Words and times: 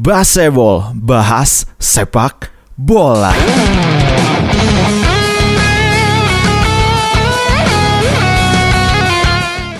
Baseball, 0.00 0.96
bahas 0.96 1.68
sepak 1.76 2.48
bola. 2.72 3.36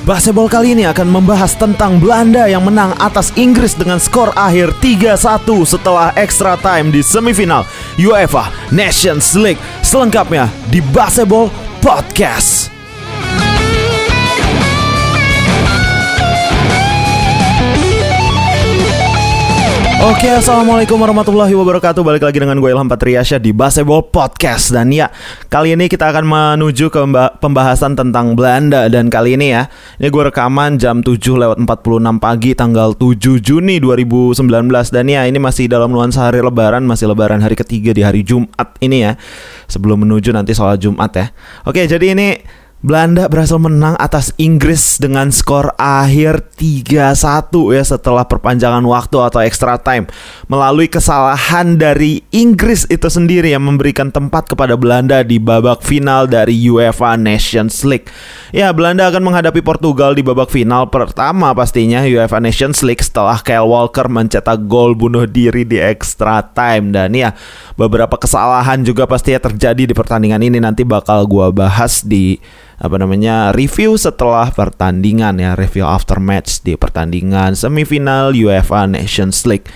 Baseball 0.04 0.52
kali 0.52 0.76
ini 0.76 0.84
akan 0.84 1.08
membahas 1.08 1.56
tentang 1.56 1.96
Belanda 1.96 2.44
yang 2.52 2.68
menang 2.68 2.92
atas 3.00 3.32
Inggris 3.40 3.72
dengan 3.72 3.96
skor 3.96 4.36
akhir 4.36 4.76
3-1 4.84 5.16
setelah 5.64 6.12
extra 6.21 6.60
time 6.60 6.92
di 6.92 7.00
semifinal 7.00 7.64
UEFA 7.96 8.52
Nations 8.76 9.32
League. 9.32 9.62
Selengkapnya 9.80 10.52
di 10.68 10.84
Baseball 10.92 11.48
Podcast. 11.80 12.69
Oke, 20.01 20.32
assalamualaikum 20.32 20.96
warahmatullahi 20.96 21.52
wabarakatuh. 21.52 22.00
Balik 22.00 22.24
lagi 22.24 22.40
dengan 22.40 22.56
gue 22.56 22.72
Ilham 22.72 22.88
Patriasya 22.88 23.36
di 23.36 23.52
Baseball 23.52 24.09
Podcast 24.09 24.73
dan 24.73 24.88
ya 24.88 25.12
kali 25.52 25.76
ini 25.76 25.92
kita 25.92 26.09
akan 26.09 26.24
menuju 26.24 26.88
ke 26.88 27.04
pembahasan 27.36 27.92
tentang 28.00 28.32
Belanda 28.32 28.88
dan 28.88 29.12
kali 29.12 29.36
ini 29.36 29.52
ya 29.52 29.68
ini 30.00 30.09
gue 30.09 30.23
rekaman 30.32 30.80
jam 30.80 31.04
7 31.04 31.20
lewat 31.20 31.60
46 31.60 32.16
pagi 32.16 32.56
tanggal 32.56 32.96
7 32.96 33.45
Juni 33.45 33.76
2019 33.76 34.40
dan 34.88 35.04
ya 35.04 35.28
ini 35.28 35.36
masih 35.36 35.68
dalam 35.68 35.92
nuansa 35.92 36.32
hari 36.32 36.40
Lebaran 36.40 36.80
masih 36.88 37.12
Lebaran 37.12 37.45
hari 37.45 37.60
ketiga 37.60 37.92
di 37.92 38.01
hari 38.01 38.24
Jumat 38.24 38.80
ini 38.80 39.04
ya 39.04 39.20
sebelum 39.68 40.09
menuju 40.09 40.32
nanti 40.32 40.56
sholat 40.56 40.80
Jumat 40.80 41.12
ya. 41.12 41.28
Oke, 41.68 41.84
jadi 41.84 42.16
ini 42.16 42.40
Belanda 42.80 43.28
berhasil 43.28 43.60
menang 43.60 43.92
atas 44.00 44.32
Inggris 44.40 44.96
dengan 44.96 45.28
skor 45.28 45.76
akhir 45.76 46.48
3-1 46.56 47.52
ya 47.76 47.84
setelah 47.84 48.24
perpanjangan 48.24 48.80
waktu 48.88 49.20
atau 49.20 49.44
extra 49.44 49.76
time. 49.76 50.08
Melalui 50.48 50.88
kesalahan 50.88 51.76
dari 51.76 52.24
Inggris 52.32 52.88
itu 52.88 53.04
sendiri 53.12 53.52
yang 53.52 53.68
memberikan 53.68 54.09
tempat 54.09 54.48
kepada 54.48 54.80
Belanda 54.80 55.20
di 55.20 55.37
babak 55.37 55.84
final 55.84 56.24
dari 56.24 56.56
UEFA 56.56 57.20
Nations 57.20 57.84
League. 57.84 58.09
Ya, 58.48 58.72
Belanda 58.72 59.12
akan 59.12 59.28
menghadapi 59.28 59.60
Portugal 59.60 60.16
di 60.16 60.24
babak 60.24 60.48
final 60.48 60.88
pertama 60.88 61.52
pastinya 61.52 62.00
UEFA 62.00 62.40
Nations 62.40 62.80
League 62.80 63.04
setelah 63.04 63.44
Kyle 63.44 63.68
Walker 63.68 64.09
mencetak 64.09 64.56
gol 64.65 64.97
bunuh 64.97 65.28
diri 65.28 65.69
di 65.69 65.77
extra 65.77 66.41
time. 66.56 66.97
Dan 66.97 67.12
ya 67.12 67.37
beberapa 67.77 68.17
kesalahan 68.17 68.81
juga 68.89 69.05
pastinya 69.05 69.53
terjadi 69.53 69.84
di 69.84 69.92
pertandingan 69.92 70.41
ini. 70.41 70.56
Nanti 70.56 70.81
bakal 70.81 71.28
gua 71.28 71.53
bahas 71.53 72.00
di 72.00 72.41
apa 72.81 72.97
namanya 72.97 73.53
review 73.53 74.00
setelah 74.00 74.48
pertandingan 74.48 75.36
ya 75.36 75.53
review 75.53 75.84
after 75.84 76.17
match 76.17 76.64
di 76.64 76.81
pertandingan 76.81 77.53
semifinal 77.53 78.33
UEFA 78.33 78.89
Nations 78.89 79.45
League. 79.45 79.69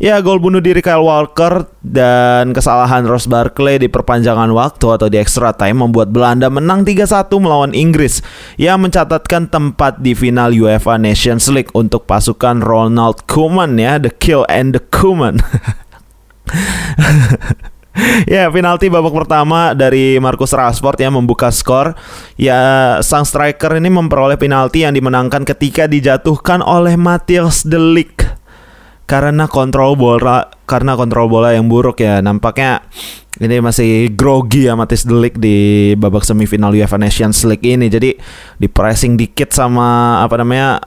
Ya, 0.00 0.16
gol 0.24 0.40
bunuh 0.40 0.64
diri 0.64 0.80
Kyle 0.80 1.04
Walker 1.04 1.68
dan 1.84 2.56
kesalahan 2.56 3.04
Ross 3.04 3.28
Barkley 3.28 3.84
di 3.84 3.88
perpanjangan 3.92 4.48
waktu 4.48 4.96
atau 4.96 5.12
di 5.12 5.20
extra 5.20 5.52
time 5.52 5.84
membuat 5.84 6.08
Belanda 6.08 6.48
menang 6.48 6.88
3-1 6.88 7.28
melawan 7.36 7.76
Inggris 7.76 8.24
yang 8.56 8.80
mencatatkan 8.80 9.52
tempat 9.52 10.00
di 10.00 10.16
final 10.16 10.56
UEFA 10.56 10.96
Nations 10.96 11.52
League 11.52 11.68
untuk 11.76 12.08
pasukan 12.08 12.64
Ronald 12.64 13.28
Koeman 13.28 13.76
ya, 13.76 14.00
the 14.00 14.08
kill 14.08 14.48
and 14.48 14.72
the 14.72 14.80
Koeman. 14.80 15.44
ya 18.30 18.46
penalti 18.48 18.86
babak 18.86 19.10
pertama 19.24 19.74
dari 19.74 20.16
Marcus 20.22 20.54
Rashford 20.54 20.98
yang 21.02 21.18
membuka 21.18 21.50
skor. 21.50 21.98
Ya 22.38 22.96
sang 23.02 23.26
striker 23.26 23.76
ini 23.76 23.90
memperoleh 23.90 24.38
penalti 24.38 24.86
yang 24.86 24.94
dimenangkan 24.94 25.42
ketika 25.42 25.90
dijatuhkan 25.90 26.62
oleh 26.62 26.94
Matthias 26.94 27.66
De 27.66 27.78
Ligt. 27.78 28.26
Karena 29.10 29.50
kontrol 29.50 29.98
bola 29.98 30.46
karena 30.70 30.94
kontrol 30.94 31.26
bola 31.26 31.50
yang 31.50 31.66
buruk 31.66 31.98
ya. 31.98 32.22
Nampaknya 32.22 32.86
ini 33.42 33.58
masih 33.58 34.10
grogi 34.14 34.70
ya 34.70 34.78
Matis 34.78 35.02
Delik 35.02 35.38
di 35.38 35.90
babak 35.94 36.22
semifinal 36.22 36.70
UEFA 36.70 36.94
Nations 36.94 37.42
League 37.42 37.66
ini. 37.66 37.90
Jadi 37.90 38.14
di 38.54 38.68
pressing 38.70 39.18
dikit 39.18 39.50
sama 39.50 40.18
apa 40.22 40.38
namanya 40.38 40.78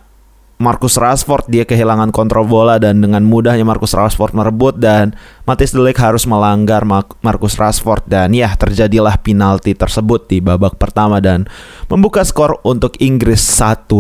Marcus 0.64 0.96
Rashford 0.96 1.52
dia 1.52 1.68
kehilangan 1.68 2.16
kontrol 2.16 2.48
bola 2.48 2.80
dan 2.80 3.04
dengan 3.04 3.28
mudahnya 3.28 3.68
Marcus 3.68 3.92
Rashford 3.92 4.32
merebut 4.32 4.80
dan 4.80 5.12
Matis 5.44 5.76
Delik 5.76 6.00
harus 6.00 6.24
melanggar 6.24 6.88
Marcus 7.20 7.60
Rashford 7.60 8.08
dan 8.08 8.32
ya 8.32 8.56
terjadilah 8.56 9.20
penalti 9.20 9.76
tersebut 9.76 10.32
di 10.32 10.40
babak 10.40 10.80
pertama 10.80 11.20
dan 11.20 11.52
membuka 11.92 12.24
skor 12.24 12.64
untuk 12.64 12.96
Inggris 13.04 13.44
1-0. 13.44 13.92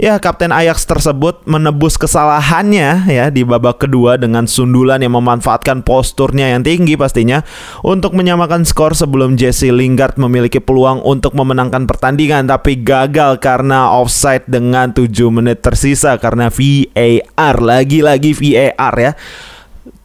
Ya 0.00 0.16
kapten 0.16 0.56
Ajax 0.56 0.88
tersebut 0.88 1.44
menebus 1.44 2.00
kesalahannya 2.00 3.04
ya 3.04 3.28
di 3.28 3.44
babak 3.44 3.84
kedua 3.84 4.16
dengan 4.16 4.48
sundulan 4.48 5.04
yang 5.04 5.12
memanfaatkan 5.20 5.84
posturnya 5.84 6.56
yang 6.56 6.64
tinggi 6.64 6.96
pastinya 6.96 7.44
untuk 7.84 8.16
menyamakan 8.16 8.64
skor 8.64 8.96
sebelum 8.96 9.36
Jesse 9.36 9.68
Lingard 9.68 10.16
memiliki 10.16 10.64
peluang 10.64 11.04
untuk 11.04 11.36
memenangkan 11.36 11.84
pertandingan 11.84 12.48
tapi 12.48 12.80
gagal 12.80 13.36
karena 13.36 13.92
offside 14.00 14.48
dengan 14.48 14.96
7 14.96 15.12
menit 15.28 15.60
tersisa 15.74 16.14
karena 16.22 16.54
VAR 16.54 17.58
lagi-lagi 17.58 18.30
VAR 18.30 18.94
ya. 18.94 19.12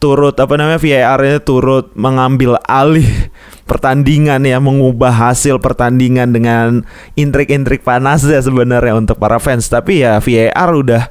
Turut 0.02 0.34
apa 0.34 0.58
namanya 0.58 0.82
VAR 0.82 1.20
ini 1.22 1.38
turut 1.38 1.94
mengambil 1.94 2.58
alih 2.66 3.06
pertandingan 3.70 4.42
ya 4.42 4.58
mengubah 4.58 5.14
hasil 5.14 5.62
pertandingan 5.62 6.34
dengan 6.34 6.82
intrik-intrik 7.14 7.86
panas 7.86 8.26
ya 8.26 8.42
sebenarnya 8.42 8.98
untuk 8.98 9.22
para 9.22 9.38
fans. 9.38 9.70
Tapi 9.70 10.02
ya 10.02 10.18
VAR 10.18 10.70
udah 10.74 11.06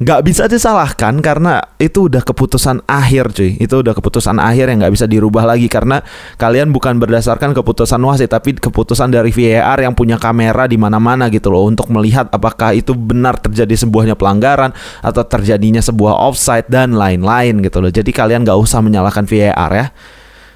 nggak 0.00 0.20
bisa 0.24 0.48
disalahkan 0.48 1.20
karena 1.20 1.60
itu 1.76 2.08
udah 2.08 2.24
keputusan 2.24 2.80
akhir 2.88 3.36
cuy. 3.36 3.60
Itu 3.60 3.84
udah 3.84 3.92
keputusan 3.92 4.40
akhir 4.40 4.72
yang 4.72 4.80
nggak 4.80 4.94
bisa 4.96 5.04
dirubah 5.04 5.44
lagi 5.44 5.68
karena 5.68 6.00
kalian 6.40 6.72
bukan 6.72 6.96
berdasarkan 6.96 7.52
keputusan 7.52 8.00
wasit 8.08 8.32
tapi 8.32 8.56
keputusan 8.56 9.12
dari 9.12 9.28
VAR 9.28 9.76
yang 9.76 9.92
punya 9.92 10.16
kamera 10.16 10.64
di 10.64 10.80
mana-mana 10.80 11.28
gitu 11.28 11.52
loh. 11.52 11.68
Untuk 11.68 11.92
melihat 11.92 12.32
apakah 12.32 12.72
itu 12.72 12.96
benar 12.96 13.36
terjadi 13.36 13.76
sebuahnya 13.76 14.16
pelanggaran 14.16 14.72
atau 15.04 15.20
terjadinya 15.20 15.84
sebuah 15.84 16.16
offside 16.16 16.64
dan 16.72 16.96
lain-lain 16.96 17.60
gitu 17.60 17.84
loh. 17.84 17.92
Jadi 17.92 18.08
kalian 18.08 18.48
nggak 18.48 18.56
usah 18.56 18.80
menyalahkan 18.80 19.28
VAR 19.28 19.72
ya 19.76 19.86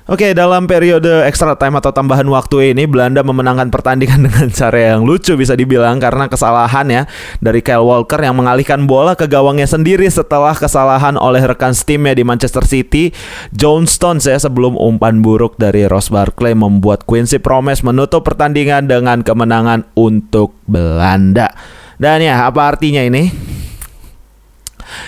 Oke, 0.04 0.36
dalam 0.36 0.68
periode 0.68 1.24
extra 1.24 1.56
time 1.56 1.80
atau 1.80 1.88
tambahan 1.88 2.28
waktu 2.28 2.76
ini 2.76 2.84
Belanda 2.84 3.24
memenangkan 3.24 3.72
pertandingan 3.72 4.20
dengan 4.28 4.52
cara 4.52 4.92
yang 4.92 5.00
lucu 5.00 5.32
bisa 5.32 5.56
dibilang 5.56 5.96
karena 5.96 6.28
kesalahan 6.28 6.84
ya 6.92 7.02
dari 7.40 7.64
Kyle 7.64 7.88
Walker 7.88 8.20
yang 8.20 8.36
mengalihkan 8.36 8.84
bola 8.84 9.16
ke 9.16 9.24
gawangnya 9.24 9.64
sendiri 9.64 10.04
setelah 10.12 10.52
kesalahan 10.52 11.16
oleh 11.16 11.40
rekan 11.48 11.72
timnya 11.72 12.12
di 12.12 12.20
Manchester 12.20 12.68
City, 12.68 13.16
John 13.56 13.88
Stones 13.88 14.28
ya 14.28 14.36
sebelum 14.36 14.76
umpan 14.76 15.24
buruk 15.24 15.56
dari 15.56 15.88
Ross 15.88 16.12
Barkley 16.12 16.52
membuat 16.52 17.08
Quincy 17.08 17.40
Promes 17.40 17.80
menutup 17.80 18.28
pertandingan 18.28 18.84
dengan 18.84 19.24
kemenangan 19.24 19.88
untuk 19.96 20.52
Belanda. 20.68 21.48
Dan 21.96 22.20
ya, 22.20 22.44
apa 22.44 22.76
artinya 22.76 23.00
ini? 23.00 23.32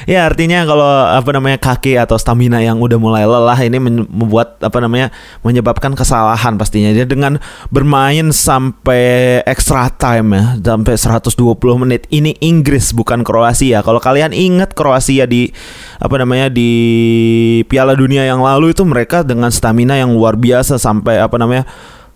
Ya 0.07 0.25
artinya 0.31 0.63
kalau 0.63 0.87
apa 0.87 1.31
namanya 1.35 1.59
kaki 1.59 1.99
atau 1.99 2.15
stamina 2.17 2.63
yang 2.63 2.79
udah 2.79 2.97
mulai 2.97 3.27
lelah 3.27 3.59
ini 3.59 3.77
membuat 3.83 4.63
apa 4.63 4.79
namanya 4.79 5.11
menyebabkan 5.43 5.93
kesalahan 5.93 6.55
pastinya. 6.57 6.95
Dia 6.95 7.05
dengan 7.05 7.43
bermain 7.69 8.31
sampai 8.31 9.43
extra 9.45 9.91
time 9.91 10.39
ya 10.39 10.45
sampai 10.63 10.95
120 10.95 11.83
menit. 11.83 12.07
Ini 12.09 12.39
Inggris 12.41 12.95
bukan 12.95 13.27
Kroasia. 13.27 13.83
Kalau 13.83 13.99
kalian 13.99 14.31
ingat 14.31 14.73
Kroasia 14.73 15.27
di 15.27 15.51
apa 15.99 16.15
namanya 16.17 16.49
di 16.49 16.71
Piala 17.67 17.99
Dunia 17.99 18.23
yang 18.23 18.41
lalu 18.41 18.73
itu 18.73 18.87
mereka 18.87 19.27
dengan 19.27 19.51
stamina 19.51 19.99
yang 19.99 20.15
luar 20.15 20.39
biasa 20.39 20.79
sampai 20.79 21.19
apa 21.19 21.37
namanya 21.37 21.67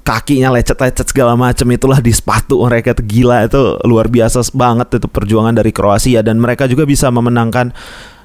kakinya 0.00 0.50
lecet-lecet 0.50 1.12
segala 1.12 1.36
macam 1.36 1.68
itulah 1.70 2.00
di 2.00 2.10
sepatu 2.10 2.60
mereka 2.64 2.96
itu 2.96 3.02
gila 3.04 3.46
itu 3.46 3.78
luar 3.86 4.08
biasa 4.08 4.42
banget 4.56 4.98
itu 4.98 5.06
perjuangan 5.06 5.54
dari 5.54 5.70
Kroasia. 5.70 6.20
Dan 6.24 6.40
mereka 6.40 6.66
juga 6.66 6.88
bisa 6.88 7.08
memenangkan 7.12 7.72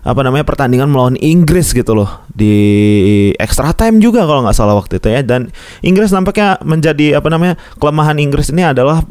apa 0.05 0.21
namanya 0.21 0.45
pertandingan 0.45 0.85
melawan 0.93 1.17
Inggris 1.17 1.73
gitu 1.73 1.97
loh 1.97 2.21
di 2.29 2.53
extra 3.41 3.73
time 3.73 3.97
juga 3.97 4.21
kalau 4.29 4.45
nggak 4.45 4.57
salah 4.57 4.77
waktu 4.77 5.01
itu 5.01 5.07
ya. 5.11 5.21
Dan 5.25 5.51
Inggris 5.81 6.13
nampaknya 6.13 6.61
menjadi 6.63 7.19
apa 7.19 7.27
namanya 7.29 7.55
kelemahan 7.81 8.17
Inggris 8.21 8.53
ini 8.53 8.63
adalah 8.65 9.01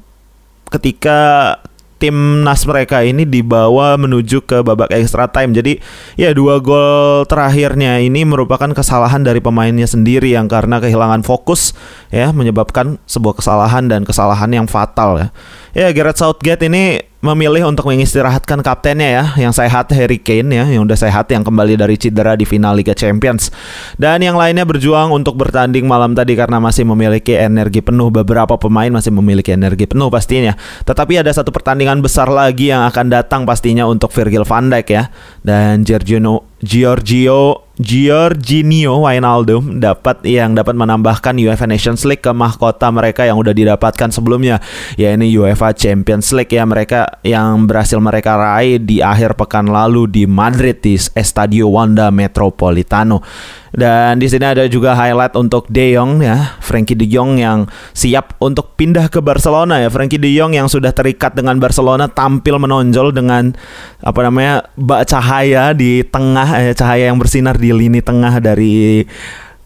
ketika 0.70 1.58
timnas 2.04 2.68
mereka 2.68 3.00
ini 3.00 3.24
dibawa 3.24 3.96
menuju 3.96 4.44
ke 4.44 4.60
babak 4.60 4.92
extra 4.92 5.24
time. 5.24 5.56
Jadi 5.56 5.80
ya 6.20 6.36
dua 6.36 6.60
gol 6.60 7.24
terakhirnya 7.24 7.96
ini 8.04 8.28
merupakan 8.28 8.68
kesalahan 8.76 9.24
dari 9.24 9.40
pemainnya 9.40 9.88
sendiri 9.88 10.36
yang 10.36 10.44
karena 10.44 10.84
kehilangan 10.84 11.24
fokus 11.24 11.72
ya 12.12 12.28
menyebabkan 12.36 13.00
sebuah 13.08 13.40
kesalahan 13.40 13.88
dan 13.88 14.04
kesalahan 14.04 14.52
yang 14.52 14.68
fatal 14.68 15.16
ya. 15.16 15.28
Ya 15.74 15.90
Gareth 15.90 16.22
Southgate 16.22 16.70
ini 16.70 17.02
memilih 17.18 17.66
untuk 17.66 17.90
mengistirahatkan 17.90 18.62
kaptennya 18.62 19.08
ya 19.10 19.24
yang 19.34 19.50
sehat 19.50 19.90
Harry 19.90 20.22
Kane 20.22 20.54
ya 20.54 20.62
yang 20.70 20.86
udah 20.86 20.94
sehat 20.94 21.26
yang 21.34 21.42
kembali 21.42 21.74
dari 21.74 21.98
cedera 21.98 22.38
di 22.38 22.46
final 22.46 22.78
Liga 22.78 22.94
Champions. 22.94 23.50
Dan 23.98 24.22
yang 24.22 24.38
lainnya 24.38 24.62
berjuang 24.62 25.10
untuk 25.10 25.34
bertanding 25.34 25.82
malam 25.82 26.14
tadi 26.14 26.38
karena 26.38 26.62
masih 26.62 26.86
memiliki 26.86 27.34
energi 27.34 27.82
penuh. 27.82 28.06
Beberapa 28.14 28.54
pemain 28.54 28.86
masih 28.86 29.10
memiliki 29.10 29.50
energi 29.50 29.90
penuh 29.90 30.14
pastinya. 30.14 30.54
Tetapi 30.86 31.26
ada 31.26 31.34
satu 31.34 31.50
pertandingan 31.50 31.98
besar 31.98 32.30
lagi 32.30 32.70
yang 32.70 32.86
akan 32.86 33.10
datang 33.10 33.42
pastinya 33.42 33.82
untuk 33.82 34.14
Virgil 34.14 34.46
van 34.46 34.70
Dijk 34.70 34.86
ya. 34.94 35.10
Dan 35.42 35.82
Giorgio 35.82 36.54
Giorgio 36.62 37.63
Giorginio 37.74 39.02
Wijnaldum 39.02 39.82
dapat 39.82 40.22
yang 40.22 40.54
dapat 40.54 40.78
menambahkan 40.78 41.34
UEFA 41.34 41.66
Nations 41.66 42.06
League 42.06 42.22
ke 42.22 42.30
mahkota 42.30 42.86
mereka 42.94 43.26
yang 43.26 43.34
udah 43.34 43.50
didapatkan 43.50 44.14
sebelumnya 44.14 44.62
ya 44.94 45.10
ini 45.10 45.34
UEFA 45.34 45.74
Champions 45.74 46.30
League 46.30 46.54
ya 46.54 46.62
mereka 46.62 47.18
yang 47.26 47.66
berhasil 47.66 47.98
mereka 47.98 48.38
raih 48.38 48.78
di 48.78 49.02
akhir 49.02 49.34
pekan 49.34 49.66
lalu 49.66 50.06
di 50.06 50.22
Madrid 50.22 50.78
di 50.86 50.94
Estadio 50.94 51.66
Wanda 51.66 52.14
Metropolitano 52.14 53.26
dan 53.74 54.22
di 54.22 54.30
sini 54.30 54.46
ada 54.46 54.62
juga 54.70 54.94
highlight 54.94 55.34
untuk 55.34 55.66
De 55.66 55.98
Jong 55.98 56.22
ya, 56.22 56.54
Frankie 56.62 56.94
De 56.94 57.10
Jong 57.10 57.42
yang 57.42 57.66
siap 57.90 58.38
untuk 58.38 58.78
pindah 58.78 59.10
ke 59.10 59.18
Barcelona 59.18 59.82
ya. 59.82 59.90
Frankie 59.90 60.22
De 60.22 60.30
Jong 60.30 60.54
yang 60.54 60.70
sudah 60.70 60.94
terikat 60.94 61.34
dengan 61.34 61.58
Barcelona 61.58 62.06
tampil 62.06 62.62
menonjol 62.62 63.10
dengan 63.10 63.50
apa 63.98 64.20
namanya 64.22 64.62
bak 64.78 65.10
cahaya 65.10 65.74
di 65.74 66.06
tengah 66.06 66.48
eh, 66.62 66.74
cahaya 66.78 67.10
yang 67.10 67.18
bersinar 67.18 67.58
di 67.58 67.74
lini 67.74 67.98
tengah 67.98 68.38
dari 68.38 69.02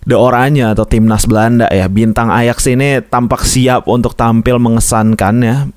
The 0.09 0.17
Oranje 0.17 0.65
atau 0.65 0.89
timnas 0.89 1.29
Belanda 1.29 1.69
ya. 1.69 1.85
Bintang 1.93 2.33
Ajax 2.33 2.65
ini 2.65 3.05
tampak 3.05 3.45
siap 3.45 3.85
untuk 3.93 4.17
tampil 4.17 4.57
mengesankan 4.57 5.37
ya 5.45 5.69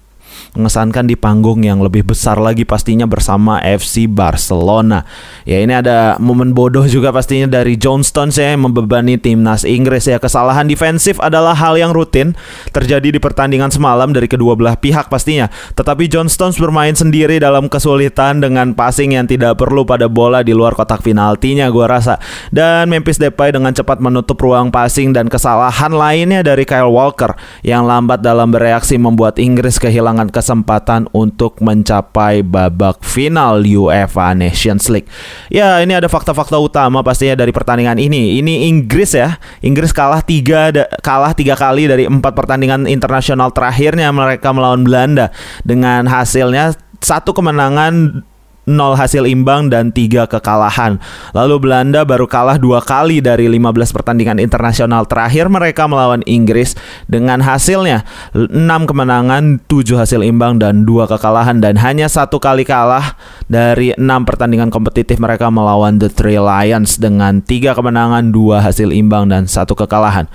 mengesankan 0.57 1.07
di 1.07 1.15
panggung 1.15 1.63
yang 1.63 1.79
lebih 1.79 2.03
besar 2.03 2.41
lagi 2.41 2.67
pastinya 2.67 3.05
bersama 3.05 3.61
FC 3.61 4.09
Barcelona. 4.09 5.05
Ya 5.45 5.61
ini 5.61 5.71
ada 5.71 6.17
momen 6.17 6.51
bodoh 6.57 6.83
juga 6.89 7.13
pastinya 7.13 7.47
dari 7.47 7.77
John 7.77 8.01
Stones 8.01 8.39
ya 8.39 8.55
yang 8.55 8.65
membebani 8.65 9.21
timnas 9.21 9.63
Inggris 9.63 10.09
ya. 10.09 10.17
Kesalahan 10.17 10.65
defensif 10.65 11.21
adalah 11.21 11.53
hal 11.53 11.77
yang 11.77 11.93
rutin 11.93 12.33
terjadi 12.73 13.13
di 13.13 13.19
pertandingan 13.21 13.69
semalam 13.69 14.09
dari 14.09 14.25
kedua 14.25 14.57
belah 14.57 14.79
pihak 14.79 15.11
pastinya. 15.11 15.51
Tetapi 15.77 16.09
John 16.09 16.31
Stones 16.31 16.57
bermain 16.57 16.97
sendiri 16.97 17.37
dalam 17.37 17.69
kesulitan 17.69 18.41
dengan 18.41 18.73
passing 18.73 19.13
yang 19.13 19.29
tidak 19.29 19.61
perlu 19.61 19.85
pada 19.85 20.09
bola 20.09 20.41
di 20.41 20.55
luar 20.55 20.73
kotak 20.73 21.05
penaltinya 21.05 21.69
gua 21.69 21.99
rasa. 21.99 22.17
Dan 22.49 22.89
Memphis 22.89 23.21
Depay 23.21 23.53
dengan 23.53 23.75
cepat 23.75 24.01
menutup 24.01 24.39
ruang 24.41 24.73
passing 24.73 25.13
dan 25.13 25.29
kesalahan 25.29 25.93
lainnya 25.93 26.41
dari 26.41 26.65
Kyle 26.65 26.89
Walker 26.89 27.35
yang 27.61 27.85
lambat 27.85 28.25
dalam 28.25 28.49
bereaksi 28.49 28.97
membuat 28.97 29.37
Inggris 29.37 29.77
kehilangan 29.77 30.30
kesempatan 30.31 31.11
untuk 31.11 31.59
mencapai 31.59 32.41
babak 32.41 33.03
final 33.03 33.61
UEFA 33.61 34.33
Nations 34.33 34.87
League. 34.87 35.11
Ya, 35.51 35.83
ini 35.83 35.91
ada 35.91 36.07
fakta-fakta 36.07 36.57
utama 36.57 37.03
pastinya 37.03 37.37
dari 37.43 37.51
pertandingan 37.51 37.99
ini. 37.99 38.39
Ini 38.39 38.71
Inggris 38.71 39.13
ya. 39.13 39.35
Inggris 39.59 39.91
kalah 39.91 40.23
tiga 40.23 40.71
kalah 41.03 41.35
tiga 41.35 41.59
kali 41.59 41.91
dari 41.91 42.07
empat 42.07 42.31
pertandingan 42.31 42.87
internasional 42.87 43.51
terakhirnya 43.51 44.09
mereka 44.15 44.55
melawan 44.55 44.87
Belanda 44.87 45.29
dengan 45.67 46.07
hasilnya 46.07 46.73
satu 47.01 47.33
kemenangan 47.33 48.23
0 48.69 48.93
hasil 48.93 49.25
imbang 49.25 49.73
dan 49.73 49.89
3 49.89 50.29
kekalahan. 50.29 51.01
Lalu 51.33 51.55
Belanda 51.57 52.05
baru 52.05 52.29
kalah 52.29 52.61
dua 52.61 52.81
kali 52.81 53.17
dari 53.17 53.49
15 53.49 53.89
pertandingan 53.89 54.37
internasional 54.37 55.09
terakhir 55.09 55.49
mereka 55.49 55.89
melawan 55.89 56.21
Inggris 56.29 56.77
dengan 57.09 57.41
hasilnya 57.41 58.05
6 58.37 58.49
kemenangan, 58.85 59.57
7 59.65 59.97
hasil 59.97 60.21
imbang 60.21 60.61
dan 60.61 60.85
2 60.85 61.09
kekalahan 61.09 61.57
dan 61.57 61.77
hanya 61.81 62.05
satu 62.05 62.37
kali 62.37 62.61
kalah 62.61 63.17
dari 63.49 63.97
6 63.97 64.27
pertandingan 64.29 64.69
kompetitif 64.69 65.17
mereka 65.17 65.49
melawan 65.49 65.97
The 65.97 66.13
Three 66.13 66.37
Lions 66.37 67.01
dengan 67.01 67.41
3 67.41 67.73
kemenangan, 67.73 68.29
2 68.29 68.61
hasil 68.61 68.93
imbang 68.93 69.27
dan 69.27 69.49
1 69.49 69.73
kekalahan. 69.73 70.29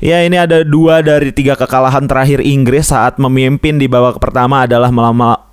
Ya 0.00 0.24
ini 0.24 0.40
ada 0.40 0.64
dua 0.64 1.04
dari 1.04 1.28
tiga 1.28 1.52
kekalahan 1.60 2.08
terakhir 2.08 2.40
Inggris 2.40 2.88
saat 2.88 3.20
memimpin 3.20 3.76
di 3.76 3.84
babak 3.84 4.16
pertama 4.16 4.64
adalah 4.64 4.88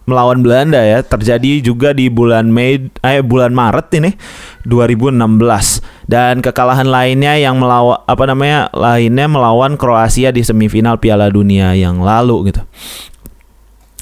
melawan 0.07 0.39
Belanda 0.39 0.79
ya. 0.79 1.03
Terjadi 1.03 1.59
juga 1.59 1.91
di 1.91 2.07
bulan 2.07 2.47
Mei 2.47 2.87
eh 3.03 3.19
bulan 3.19 3.51
Maret 3.51 3.99
ini 3.99 4.15
2016 4.63 6.07
dan 6.07 6.39
kekalahan 6.39 6.87
lainnya 6.87 7.35
yang 7.35 7.59
melawan 7.59 7.99
apa 8.07 8.23
namanya 8.23 8.71
lainnya 8.71 9.27
melawan 9.27 9.75
Kroasia 9.75 10.31
di 10.31 10.47
semifinal 10.47 10.95
Piala 10.95 11.27
Dunia 11.27 11.75
yang 11.75 11.99
lalu 11.99 12.47
gitu. 12.47 12.63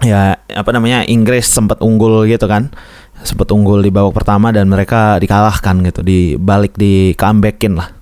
Ya 0.05 0.37
apa 0.53 0.69
namanya 0.69 1.09
Inggris 1.09 1.49
sempat 1.49 1.81
unggul 1.81 2.29
gitu 2.29 2.45
kan 2.45 2.69
sempat 3.25 3.49
unggul 3.49 3.81
di 3.81 3.89
babak 3.89 4.13
pertama 4.13 4.53
dan 4.53 4.69
mereka 4.69 5.17
dikalahkan 5.17 5.81
gitu 5.89 6.05
di 6.05 6.37
balik 6.37 6.77
di 6.77 7.17
comebackin 7.17 7.73
lah 7.73 7.94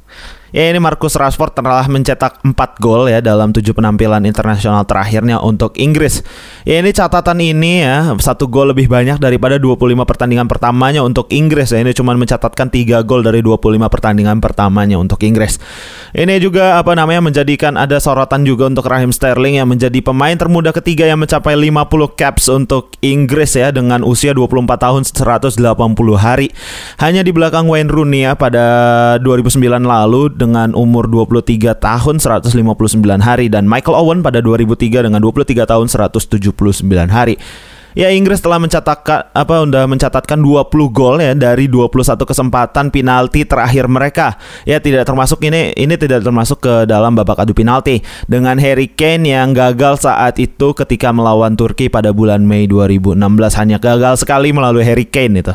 Ya 0.54 0.70
ini 0.70 0.78
Marcus 0.78 1.18
Rashford 1.18 1.58
telah 1.58 1.90
mencetak 1.90 2.38
4 2.46 2.54
gol 2.78 3.10
ya 3.10 3.26
dalam 3.26 3.50
7 3.50 3.74
penampilan 3.74 4.22
internasional 4.22 4.86
terakhirnya 4.86 5.42
untuk 5.42 5.74
Inggris. 5.82 6.22
Ya 6.62 6.78
ini 6.78 6.94
catatan 6.94 7.42
ini 7.42 7.82
ya, 7.82 8.14
satu 8.22 8.46
gol 8.46 8.70
lebih 8.70 8.86
banyak 8.86 9.18
daripada 9.18 9.58
25 9.58 10.06
pertandingan 10.06 10.46
pertamanya 10.46 11.02
untuk 11.02 11.26
Inggris 11.34 11.74
ya. 11.74 11.82
Ini 11.82 11.98
cuma 11.98 12.14
mencatatkan 12.14 12.70
3 12.70 13.02
gol 13.02 13.26
dari 13.26 13.42
25 13.42 13.90
pertandingan 13.90 14.38
pertamanya 14.38 15.02
untuk 15.02 15.26
Inggris. 15.26 15.58
Ini 16.14 16.38
juga 16.38 16.78
apa 16.78 16.94
namanya 16.94 17.26
menjadikan 17.26 17.74
ada 17.74 17.98
sorotan 17.98 18.46
juga 18.46 18.70
untuk 18.70 18.86
Raheem 18.86 19.10
Sterling 19.10 19.58
yang 19.58 19.66
menjadi 19.66 20.06
pemain 20.06 20.38
termuda 20.38 20.70
ketiga 20.70 21.10
yang 21.10 21.18
mencapai 21.18 21.58
50 21.58 22.14
caps 22.14 22.46
untuk 22.54 22.94
Inggris 23.02 23.58
ya 23.58 23.74
dengan 23.74 24.06
usia 24.06 24.38
24 24.38 24.70
tahun 24.78 25.02
180 25.02 25.58
hari. 26.14 26.54
Hanya 27.02 27.26
di 27.26 27.34
belakang 27.34 27.66
Wayne 27.66 27.90
Rooney 27.90 28.30
ya 28.30 28.38
pada 28.38 28.62
2009 29.18 29.58
lalu 29.82 30.43
dengan 30.44 30.76
umur 30.76 31.08
23 31.08 31.72
tahun 31.80 32.20
159 32.20 32.52
hari 33.24 33.48
dan 33.48 33.64
Michael 33.64 33.96
Owen 33.96 34.20
pada 34.20 34.44
2003 34.44 35.08
dengan 35.08 35.24
23 35.24 35.64
tahun 35.64 35.88
179 35.88 36.52
hari. 37.08 37.40
Ya 37.94 38.10
Inggris 38.10 38.42
telah 38.42 38.58
mencatatkan 38.58 39.30
apa 39.38 39.70
udah 39.70 39.86
mencatatkan 39.86 40.42
20 40.42 40.66
gol 40.90 41.22
ya 41.22 41.38
dari 41.38 41.70
21 41.70 42.26
kesempatan 42.26 42.90
penalti 42.90 43.46
terakhir 43.46 43.86
mereka. 43.86 44.42
Ya 44.66 44.82
tidak 44.82 45.06
termasuk 45.06 45.46
ini 45.46 45.78
ini 45.78 45.94
tidak 45.94 46.26
termasuk 46.26 46.66
ke 46.66 46.90
dalam 46.90 47.14
babak 47.14 47.46
adu 47.46 47.54
penalti 47.54 48.02
dengan 48.26 48.58
Harry 48.58 48.90
Kane 48.90 49.30
yang 49.30 49.54
gagal 49.54 50.10
saat 50.10 50.42
itu 50.42 50.74
ketika 50.74 51.14
melawan 51.14 51.54
Turki 51.54 51.86
pada 51.86 52.10
bulan 52.10 52.42
Mei 52.42 52.66
2016 52.66 53.14
hanya 53.62 53.78
gagal 53.78 54.26
sekali 54.26 54.50
melalui 54.50 54.82
Harry 54.82 55.06
Kane 55.06 55.46
itu. 55.46 55.54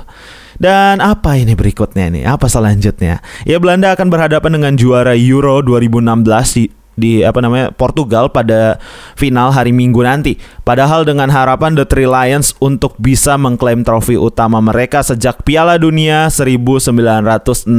Dan 0.58 0.98
apa 0.98 1.38
ini 1.38 1.54
berikutnya 1.54 2.10
nih? 2.10 2.24
Apa 2.26 2.50
selanjutnya? 2.50 3.22
Ya 3.46 3.62
Belanda 3.62 3.94
akan 3.94 4.10
berhadapan 4.10 4.58
dengan 4.58 4.74
juara 4.74 5.14
Euro 5.14 5.62
2016 5.62 6.58
di 6.58 6.64
di 6.98 7.22
apa 7.22 7.38
namanya 7.38 7.70
Portugal 7.70 8.26
pada 8.34 8.82
final 9.14 9.54
hari 9.54 9.70
Minggu 9.70 10.02
nanti. 10.02 10.34
Padahal 10.66 11.06
dengan 11.06 11.30
harapan 11.30 11.78
The 11.78 11.86
Three 11.86 12.10
Lions 12.10 12.58
untuk 12.58 12.98
bisa 12.98 13.38
mengklaim 13.38 13.86
trofi 13.86 14.18
utama 14.18 14.58
mereka 14.58 15.06
sejak 15.06 15.46
Piala 15.46 15.78
Dunia 15.78 16.26
1966 16.26 17.70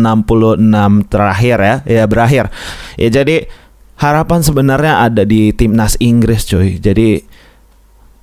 terakhir 1.12 1.58
ya, 1.60 1.76
ya 1.84 2.04
berakhir. 2.08 2.48
Ya 2.96 3.12
jadi 3.12 3.52
harapan 4.00 4.40
sebenarnya 4.40 5.04
ada 5.04 5.28
di 5.28 5.52
timnas 5.52 6.00
Inggris 6.00 6.48
cuy. 6.48 6.80
Jadi 6.80 7.20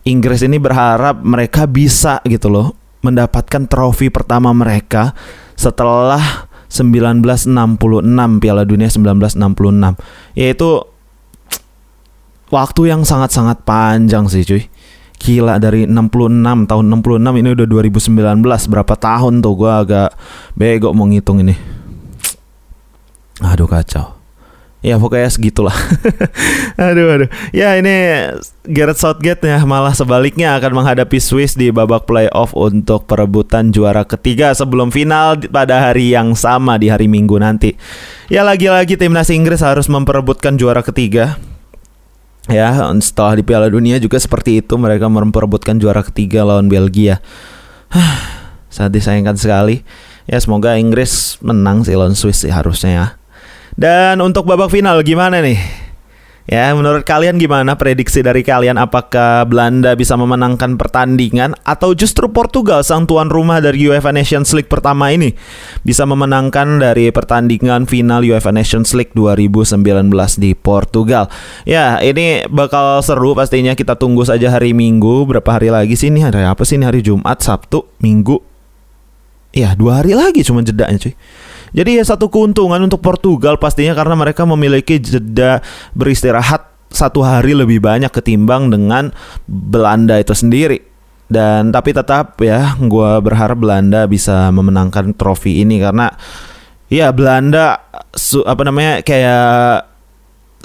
Inggris 0.08 0.40
ini 0.40 0.56
berharap 0.56 1.20
mereka 1.20 1.68
bisa 1.68 2.24
gitu 2.24 2.48
loh 2.48 2.85
mendapatkan 3.04 3.68
trofi 3.68 4.08
pertama 4.08 4.52
mereka 4.52 5.12
setelah 5.56 6.48
1966 6.68 7.48
Piala 8.42 8.62
Dunia 8.66 8.88
1966 8.90 10.36
yaitu 10.36 10.70
waktu 12.50 12.80
yang 12.90 13.02
sangat-sangat 13.06 13.62
panjang 13.66 14.26
sih 14.30 14.44
cuy. 14.46 14.64
Gila 15.16 15.56
dari 15.56 15.88
66 15.88 16.68
tahun 16.68 16.84
66 17.00 17.40
ini 17.40 17.48
udah 17.56 17.66
2019 17.66 18.44
berapa 18.68 18.94
tahun 19.00 19.40
tuh? 19.40 19.54
Gue 19.56 19.72
agak 19.72 20.10
bego 20.52 20.92
mau 20.92 21.08
ngitung 21.08 21.40
ini. 21.40 21.56
Aduh 23.40 23.64
kacau 23.64 24.15
ya 24.84 25.00
pokoknya 25.00 25.30
segitulah. 25.32 25.74
Aduh 26.76 27.08
aduh. 27.08 27.30
Ya 27.50 27.74
ini 27.80 28.28
Gareth 28.68 29.00
Southgate 29.00 29.48
ya 29.48 29.58
malah 29.64 29.96
sebaliknya 29.96 30.54
akan 30.60 30.82
menghadapi 30.82 31.16
Swiss 31.16 31.56
di 31.56 31.72
babak 31.72 32.04
playoff 32.04 32.52
untuk 32.52 33.08
perebutan 33.08 33.72
juara 33.72 34.04
ketiga 34.04 34.52
sebelum 34.52 34.92
final 34.92 35.40
pada 35.48 35.88
hari 35.90 36.12
yang 36.12 36.36
sama 36.36 36.76
di 36.76 36.92
hari 36.92 37.08
Minggu 37.08 37.40
nanti. 37.40 37.74
Ya 38.28 38.44
lagi-lagi 38.44 39.00
timnas 39.00 39.32
Inggris 39.32 39.64
harus 39.64 39.88
memperebutkan 39.88 40.60
juara 40.60 40.84
ketiga. 40.84 41.40
Ya 42.46 42.70
setelah 43.02 43.34
di 43.34 43.42
Piala 43.42 43.66
Dunia 43.66 43.98
juga 43.98 44.22
seperti 44.22 44.62
itu 44.62 44.78
mereka 44.78 45.10
memperebutkan 45.10 45.82
juara 45.82 46.04
ketiga 46.06 46.46
lawan 46.46 46.70
Belgia. 46.70 47.18
Sangat 48.70 48.92
disayangkan 48.94 49.34
sekali. 49.34 49.82
Ya 50.30 50.38
semoga 50.38 50.76
Inggris 50.78 51.40
menang 51.42 51.82
sih 51.82 51.96
lawan 51.98 52.14
Swiss 52.14 52.44
sih 52.44 52.52
harusnya 52.52 52.90
ya 52.92 53.06
dan 53.76 54.24
untuk 54.24 54.48
babak 54.48 54.72
final 54.72 55.04
gimana 55.04 55.44
nih? 55.44 55.86
Ya, 56.46 56.70
menurut 56.70 57.02
kalian 57.02 57.42
gimana 57.42 57.74
prediksi 57.74 58.22
dari 58.22 58.46
kalian? 58.46 58.78
Apakah 58.78 59.42
Belanda 59.50 59.98
bisa 59.98 60.14
memenangkan 60.14 60.78
pertandingan 60.78 61.58
atau 61.66 61.90
justru 61.90 62.30
Portugal 62.30 62.86
sang 62.86 63.02
tuan 63.02 63.26
rumah 63.26 63.58
dari 63.58 63.82
UEFA 63.90 64.14
Nations 64.14 64.54
League 64.54 64.70
pertama 64.70 65.10
ini 65.10 65.34
bisa 65.82 66.06
memenangkan 66.06 66.78
dari 66.78 67.10
pertandingan 67.10 67.90
final 67.90 68.22
UEFA 68.22 68.54
Nations 68.54 68.94
League 68.94 69.10
2019 69.18 69.82
di 70.38 70.54
Portugal? 70.54 71.26
Ya, 71.66 71.98
ini 71.98 72.46
bakal 72.46 73.02
seru 73.02 73.34
pastinya 73.34 73.74
kita 73.74 73.98
tunggu 73.98 74.22
saja 74.22 74.46
hari 74.54 74.70
Minggu. 74.70 75.26
Berapa 75.26 75.58
hari 75.58 75.74
lagi 75.74 75.98
sih 75.98 76.14
ini? 76.14 76.22
Hari 76.22 76.46
apa 76.46 76.62
sih 76.62 76.78
ini? 76.78 76.86
Hari 76.86 77.02
Jumat, 77.02 77.42
Sabtu, 77.42 77.90
Minggu. 77.98 78.38
Ya, 79.50 79.74
dua 79.74 79.98
hari 79.98 80.14
lagi 80.14 80.46
cuma 80.46 80.62
jedanya 80.62 80.94
cuy. 80.94 81.18
Jadi 81.74 81.98
ya 81.98 82.04
satu 82.06 82.30
keuntungan 82.30 82.78
untuk 82.82 83.02
Portugal 83.02 83.58
pastinya 83.58 83.96
karena 83.96 84.14
mereka 84.14 84.46
memiliki 84.46 85.00
jeda 85.02 85.64
beristirahat 85.96 86.66
satu 86.92 87.24
hari 87.24 87.52
lebih 87.56 87.82
banyak 87.82 88.10
ketimbang 88.12 88.70
dengan 88.70 89.10
Belanda 89.48 90.20
itu 90.20 90.32
sendiri. 90.32 90.78
Dan 91.26 91.74
tapi 91.74 91.90
tetap 91.90 92.38
ya, 92.38 92.78
gue 92.78 93.10
berharap 93.18 93.58
Belanda 93.58 94.06
bisa 94.06 94.54
memenangkan 94.54 95.10
trofi 95.18 95.58
ini 95.58 95.82
karena 95.82 96.06
ya 96.86 97.10
Belanda 97.10 97.82
su, 98.14 98.46
apa 98.46 98.62
namanya 98.62 99.02
kayak 99.02 99.95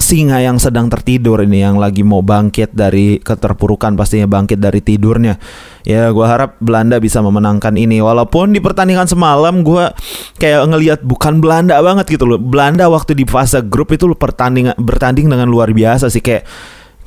singa 0.01 0.41
yang 0.41 0.57
sedang 0.57 0.89
tertidur 0.89 1.39
ini 1.45 1.61
yang 1.61 1.77
lagi 1.77 2.01
mau 2.01 2.25
bangkit 2.25 2.73
dari 2.73 3.21
keterpurukan 3.21 3.93
pastinya 3.93 4.25
bangkit 4.25 4.57
dari 4.57 4.81
tidurnya. 4.81 5.37
Ya 5.85 6.09
gue 6.09 6.25
harap 6.25 6.57
Belanda 6.57 6.97
bisa 6.97 7.21
memenangkan 7.21 7.77
ini. 7.77 8.01
Walaupun 8.01 8.51
di 8.51 8.59
pertandingan 8.59 9.05
semalam 9.05 9.61
gue 9.61 9.93
kayak 10.41 10.65
ngelihat 10.67 10.99
bukan 11.05 11.39
Belanda 11.39 11.77
banget 11.79 12.09
gitu 12.17 12.25
loh. 12.25 12.41
Belanda 12.41 12.89
waktu 12.89 13.13
di 13.13 13.23
fase 13.29 13.61
grup 13.61 13.93
itu 13.93 14.09
pertanding 14.17 14.73
bertanding 14.75 15.29
dengan 15.29 15.47
luar 15.47 15.69
biasa 15.71 16.09
sih. 16.09 16.19
Kayak 16.19 16.49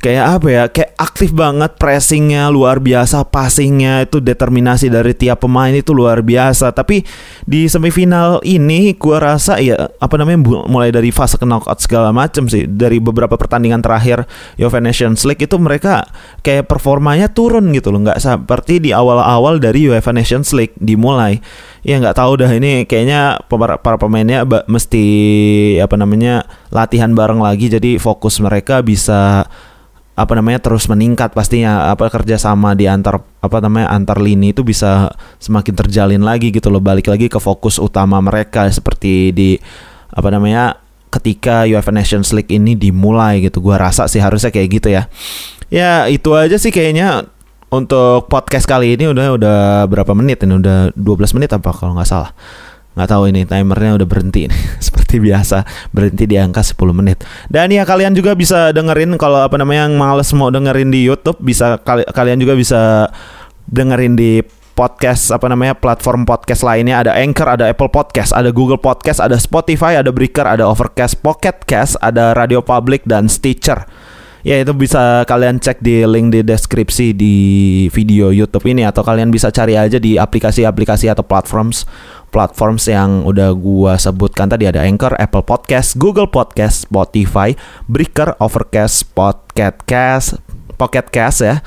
kayak 0.05 0.25
apa 0.37 0.49
ya 0.53 0.65
kayak 0.69 0.93
aktif 1.01 1.33
banget 1.33 1.81
pressingnya 1.81 2.53
luar 2.53 2.77
biasa 2.77 3.25
passingnya 3.25 4.05
itu 4.05 4.21
determinasi 4.21 4.93
dari 4.93 5.17
tiap 5.17 5.49
pemain 5.49 5.73
itu 5.73 5.97
luar 5.97 6.21
biasa. 6.21 6.77
Tapi 6.77 7.01
di 7.49 7.65
semifinal 7.65 8.45
ini 8.45 8.93
gua 9.01 9.33
rasa 9.33 9.57
ya 9.65 9.89
apa 9.97 10.21
namanya 10.21 10.45
mulai 10.69 10.93
dari 10.93 11.09
fase 11.09 11.41
knockout 11.41 11.81
segala 11.81 12.13
macam 12.13 12.45
sih. 12.53 12.69
Dari 12.69 13.01
beberapa 13.01 13.41
pertandingan 13.41 13.81
terakhir 13.81 14.29
UEFA 14.61 14.85
Nations 14.85 15.25
League 15.25 15.41
itu 15.41 15.57
mereka 15.57 16.05
kayak 16.45 16.69
performanya 16.69 17.33
turun 17.33 17.73
gitu 17.73 17.89
loh. 17.89 18.05
Nggak 18.05 18.21
seperti 18.21 18.85
di 18.85 18.93
awal-awal 18.93 19.57
dari 19.57 19.89
UEFA 19.89 20.13
Nations 20.13 20.53
League 20.53 20.77
dimulai. 20.77 21.41
Ya 21.81 21.97
nggak 21.97 22.21
tahu 22.21 22.45
dah 22.45 22.53
ini 22.53 22.85
kayaknya 22.85 23.41
para, 23.49 23.81
para 23.81 23.97
pemainnya 23.97 24.45
mesti 24.69 25.05
apa 25.81 25.97
namanya 25.97 26.45
latihan 26.69 27.17
bareng 27.17 27.41
lagi. 27.41 27.73
Jadi 27.73 27.97
fokus 27.97 28.37
mereka 28.45 28.85
bisa 28.85 29.49
apa 30.15 30.33
namanya 30.39 30.63
terus 30.63 30.87
meningkat 30.87 31.35
pastinya 31.35 31.91
apa 31.91 32.07
kerjasama 32.07 32.79
di 32.79 32.87
antar 32.87 33.19
apa 33.43 33.59
namanya 33.59 33.91
antar 33.91 34.23
lini 34.23 34.55
itu 34.55 34.63
bisa 34.63 35.11
semakin 35.43 35.75
terjalin 35.75 36.23
lagi 36.23 36.55
gitu 36.55 36.71
loh. 36.71 36.79
Balik 36.79 37.11
lagi 37.11 37.27
ke 37.27 37.43
fokus 37.43 37.83
utama 37.83 38.23
mereka 38.23 38.71
seperti 38.71 39.35
di 39.35 39.51
apa 40.15 40.31
namanya 40.31 40.79
ketika 41.11 41.67
UEFA 41.67 41.91
Nations 41.91 42.31
League 42.31 42.51
ini 42.55 42.79
dimulai 42.79 43.43
gitu. 43.43 43.59
Gua 43.59 43.75
rasa 43.75 44.07
sih 44.07 44.23
harusnya 44.23 44.55
kayak 44.55 44.69
gitu 44.71 44.89
ya. 44.95 45.11
Ya 45.67 46.07
itu 46.07 46.31
aja 46.39 46.55
sih 46.63 46.71
kayaknya 46.71 47.27
untuk 47.75 48.31
podcast 48.31 48.71
kali 48.71 48.95
ini. 48.95 49.11
Udah 49.11 49.35
udah 49.35 49.59
berapa 49.91 50.15
menit 50.15 50.47
ini? 50.47 50.63
Udah 50.63 50.95
12 50.95 51.35
menit 51.35 51.51
apa 51.51 51.75
kalau 51.75 51.99
nggak 51.99 52.07
salah 52.07 52.31
nggak 52.95 53.09
tahu 53.11 53.23
ini 53.31 53.43
timernya 53.43 53.99
udah 53.99 54.09
berhenti 54.09 54.47
nih 54.47 54.63
seperti 54.87 55.19
biasa 55.19 55.67
berhenti 55.91 56.25
di 56.31 56.37
angka 56.39 56.63
10 56.63 56.79
menit. 56.95 57.23
Dan 57.51 57.75
ya 57.75 57.83
kalian 57.83 58.15
juga 58.15 58.39
bisa 58.39 58.71
dengerin 58.71 59.19
kalau 59.19 59.43
apa 59.43 59.59
namanya 59.59 59.91
yang 59.91 59.99
males 59.99 60.31
mau 60.33 60.51
dengerin 60.51 60.91
di 60.95 61.07
YouTube 61.07 61.39
bisa 61.43 61.79
kali, 61.83 62.07
kalian 62.07 62.39
juga 62.39 62.55
bisa 62.55 63.11
dengerin 63.67 64.15
di 64.15 64.43
podcast 64.75 65.31
apa 65.31 65.47
namanya 65.47 65.79
platform 65.79 66.27
podcast 66.27 66.67
lainnya. 66.67 67.03
Ada 67.07 67.15
Anchor, 67.19 67.49
ada 67.59 67.71
Apple 67.71 67.89
Podcast, 67.91 68.35
ada 68.35 68.51
Google 68.51 68.83
Podcast, 68.83 69.23
ada 69.23 69.39
Spotify, 69.39 69.99
ada 69.99 70.11
Breaker, 70.11 70.45
ada 70.45 70.67
Overcast, 70.67 71.23
Pocket 71.23 71.63
Cast, 71.65 71.95
ada 72.03 72.35
Radio 72.35 72.61
Public 72.61 73.07
dan 73.07 73.31
Stitcher. 73.31 73.87
Ya 74.45 74.61
itu 74.61 74.77
bisa 74.77 75.25
kalian 75.25 75.57
cek 75.57 75.81
di 75.81 76.05
link 76.05 76.29
di 76.29 76.45
deskripsi 76.45 77.17
di 77.17 77.37
video 77.89 78.29
YouTube 78.29 78.69
ini 78.69 78.85
atau 78.85 79.01
kalian 79.01 79.33
bisa 79.33 79.49
cari 79.49 79.73
aja 79.73 79.97
di 79.97 80.21
aplikasi-aplikasi 80.21 81.09
atau 81.09 81.25
platforms 81.25 81.89
platforms 82.29 82.85
yang 82.85 83.25
udah 83.25 83.57
gua 83.57 83.97
sebutkan 83.97 84.53
tadi 84.53 84.69
ada 84.69 84.85
Anchor, 84.85 85.17
Apple 85.17 85.49
Podcast, 85.49 85.97
Google 85.97 86.29
Podcast, 86.29 86.85
Spotify, 86.85 87.57
Breaker, 87.89 88.37
Overcast, 88.37 89.09
Pocket 89.17 89.81
Cast, 89.89 90.37
Pocket 90.77 91.09
Cast 91.09 91.41
ya. 91.41 91.65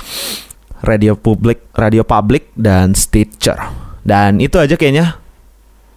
Radio 0.85 1.17
Public, 1.17 1.73
Radio 1.73 2.05
Public 2.05 2.53
dan 2.53 2.93
Stitcher. 2.93 3.57
Dan 4.05 4.37
itu 4.37 4.61
aja 4.61 4.77
kayaknya 4.77 5.17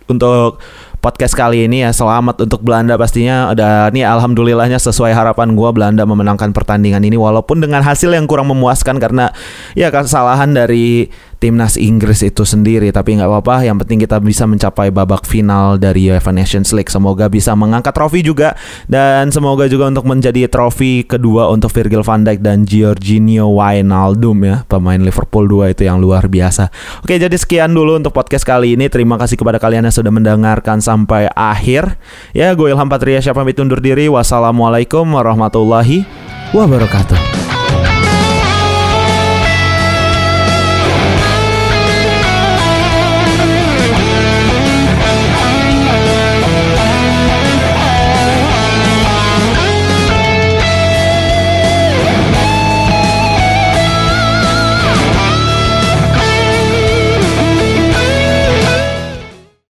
untuk 0.09 0.57
podcast 1.01 1.33
kali 1.33 1.65
ini 1.67 1.83
ya. 1.83 1.91
Selamat 1.91 2.45
untuk 2.45 2.61
Belanda 2.61 2.95
pastinya. 3.01 3.51
Ada 3.51 3.89
nih 3.91 4.05
alhamdulillahnya 4.05 4.77
sesuai 4.77 5.17
harapan 5.17 5.57
gua 5.57 5.73
Belanda 5.73 6.05
memenangkan 6.05 6.53
pertandingan 6.53 7.03
ini. 7.03 7.17
Walaupun 7.17 7.65
dengan 7.65 7.81
hasil 7.81 8.13
yang 8.13 8.29
kurang 8.29 8.53
memuaskan 8.53 9.01
karena 9.01 9.33
ya 9.73 9.89
kesalahan 9.89 10.53
dari 10.53 11.09
timnas 11.41 11.81
Inggris 11.81 12.21
itu 12.21 12.45
sendiri. 12.45 12.93
Tapi 12.93 13.17
nggak 13.17 13.27
apa-apa 13.27 13.65
yang 13.65 13.81
penting 13.81 14.05
kita 14.05 14.21
bisa 14.21 14.45
mencapai 14.45 14.93
babak 14.93 15.25
final 15.25 15.81
dari 15.81 16.13
UEFA 16.13 16.31
Nations 16.31 16.71
League. 16.77 16.93
Semoga 16.93 17.27
bisa 17.33 17.57
mengangkat 17.57 17.97
trofi 17.97 18.21
juga. 18.21 18.55
Dan 18.87 19.33
semoga 19.33 19.67
juga 19.67 19.89
untuk 19.89 20.05
menjadi 20.05 20.47
trofi 20.47 21.03
kedua 21.09 21.49
untuk 21.49 21.73
Virgil 21.73 22.05
van 22.05 22.23
Dijk 22.29 22.45
dan 22.45 22.69
Giorginio 22.69 23.49
Wijnaldum 23.57 24.39
ya. 24.45 24.57
Pemain 24.69 25.01
Liverpool 25.01 25.49
2 25.49 25.73
itu 25.73 25.89
yang 25.89 25.99
luar 25.99 26.29
biasa. 26.29 26.69
Oke 27.01 27.17
jadi 27.17 27.35
sekian 27.35 27.73
dulu 27.73 27.97
untuk 27.97 28.13
podcast 28.13 28.45
kali 28.45 28.77
ini. 28.77 28.93
Terima 28.93 29.17
kasih 29.17 29.41
kepada 29.41 29.57
kalian 29.57 29.89
yang 29.89 29.97
sudah 29.97 30.13
mendengarkan 30.13 30.85
sampai 30.91 31.31
akhir. 31.31 31.95
Ya 32.35 32.51
gue 32.59 32.75
Ilham 32.75 32.91
Patria 32.91 33.23
siapa 33.23 33.47
pamit 33.47 33.55
undur 33.63 33.79
diri? 33.79 34.11
Wassalamualaikum 34.11 35.07
warahmatullahi 35.07 36.03
wabarakatuh 36.51 37.40